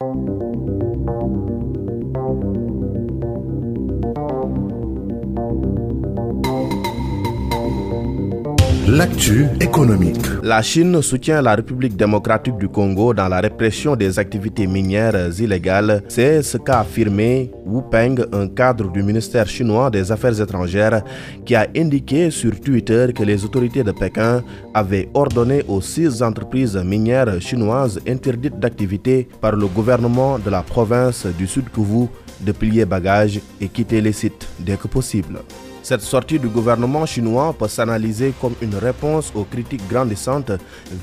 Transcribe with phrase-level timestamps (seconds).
[0.00, 0.48] Thank you.
[8.90, 10.24] L'actu économique.
[10.42, 16.02] La Chine soutient la République démocratique du Congo dans la répression des activités minières illégales.
[16.08, 21.02] C'est ce qu'a affirmé Wu Peng, un cadre du ministère chinois des Affaires étrangères,
[21.44, 26.76] qui a indiqué sur Twitter que les autorités de Pékin avaient ordonné aux six entreprises
[26.76, 32.06] minières chinoises interdites d'activité par le gouvernement de la province du Sud Kivu
[32.40, 35.40] de plier bagages et quitter les sites dès que possible.
[35.82, 40.52] Cette sortie du gouvernement chinois peut s'analyser comme une réponse aux critiques grandissantes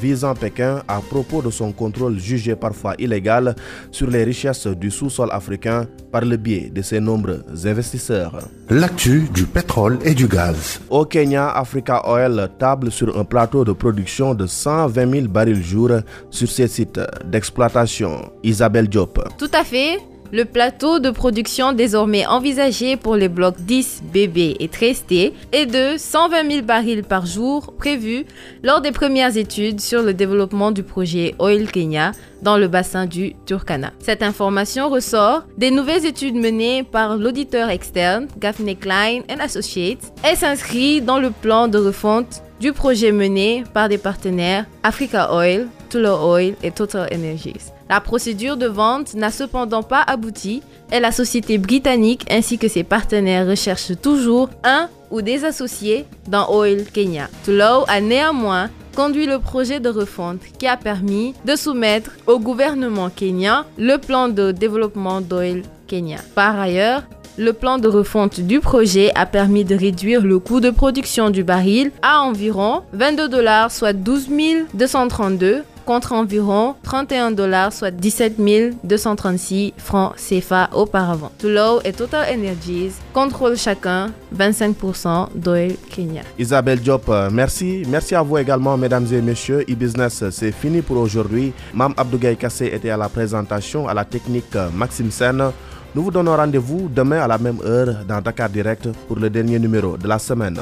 [0.00, 3.54] visant Pékin à propos de son contrôle jugé parfois illégal
[3.90, 8.38] sur les richesses du sous-sol africain par le biais de ses nombreux investisseurs.
[8.68, 10.80] L'actu du pétrole et du gaz.
[10.90, 15.90] Au Kenya, Africa Oil table sur un plateau de production de 120 000 barils jour
[16.30, 18.30] sur ses sites d'exploitation.
[18.42, 19.20] Isabelle Diop.
[19.38, 19.98] Tout à fait.
[20.32, 25.96] Le plateau de production désormais envisagé pour les blocs 10, BB et 13T est de
[25.96, 28.24] 120 000 barils par jour prévu
[28.62, 33.34] lors des premières études sur le développement du projet Oil Kenya dans le bassin du
[33.46, 33.92] Turkana.
[34.00, 41.00] Cette information ressort des nouvelles études menées par l'auditeur externe Gaffney Klein Associates et s'inscrit
[41.00, 46.54] dans le plan de refonte du projet mené par des partenaires Africa Oil, Tullow Oil
[46.62, 47.70] et Total Energies.
[47.90, 52.82] La procédure de vente n'a cependant pas abouti et la société britannique ainsi que ses
[52.82, 57.28] partenaires recherchent toujours un ou des associés dans Oil Kenya.
[57.44, 63.10] Tullow a néanmoins conduit le projet de refonte qui a permis de soumettre au gouvernement
[63.10, 66.20] kenyan le plan de développement d'Oil Kenya.
[66.34, 67.02] Par ailleurs,
[67.36, 71.42] le plan de refonte du projet a permis de réduire le coût de production du
[71.44, 74.28] baril à environ 22 dollars, soit 12
[74.74, 78.36] 232 contre environ 31 dollars, soit 17
[78.84, 81.30] 236 francs CFA auparavant.
[81.38, 86.22] Tullow et Total Energies contrôlent chacun 25% d'oil Kenya.
[86.38, 87.82] Isabelle Diop, euh, merci.
[87.88, 89.64] Merci à vous également, mesdames et messieurs.
[89.68, 91.52] E-Business, c'est fini pour aujourd'hui.
[91.74, 95.52] Mam Abdougaï Kassé était à la présentation, à la technique euh, Maxime Sen.
[95.94, 99.60] Nous vous donnons rendez-vous demain à la même heure dans Dakar Direct pour le dernier
[99.60, 100.58] numéro de la semaine.